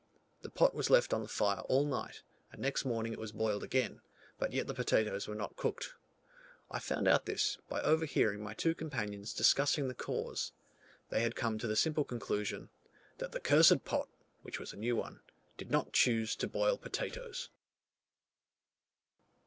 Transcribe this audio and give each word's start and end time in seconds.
The 0.41 0.49
pot 0.49 0.73
was 0.73 0.89
left 0.89 1.13
on 1.13 1.21
the 1.21 1.27
fire 1.27 1.59
all 1.69 1.85
night, 1.85 2.23
and 2.51 2.59
next 2.59 2.85
morning 2.85 3.13
it 3.13 3.19
was 3.19 3.31
boiled 3.31 3.61
again, 3.61 4.01
but 4.39 4.51
yet 4.51 4.65
the 4.65 4.73
potatoes 4.73 5.27
were 5.27 5.35
not 5.35 5.55
cooked. 5.55 5.93
I 6.71 6.79
found 6.79 7.07
out 7.07 7.27
this, 7.27 7.59
by 7.69 7.81
overhearing 7.81 8.41
my 8.41 8.55
two 8.55 8.73
companions 8.73 9.31
discussing 9.31 9.87
the 9.87 9.93
cause, 9.93 10.53
they 11.09 11.21
had 11.21 11.35
come 11.35 11.59
to 11.59 11.67
the 11.67 11.75
simple 11.75 12.03
conclusion, 12.03 12.69
"that 13.19 13.31
the 13.31 13.39
cursed 13.39 13.85
pot 13.85 14.09
[which 14.41 14.59
was 14.59 14.73
a 14.73 14.75
new 14.75 14.95
one] 14.95 15.19
did 15.55 15.69
not 15.69 15.93
choose 15.93 16.35
to 16.37 16.47
boil 16.47 16.79
potatoes." 16.79 17.49